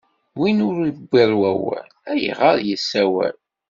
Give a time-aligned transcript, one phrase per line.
[0.39, 3.35] Win ur iwwiḍ wawal, ayɣeṛ issawal?